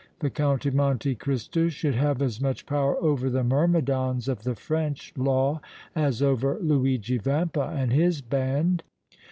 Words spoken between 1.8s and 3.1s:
have as much power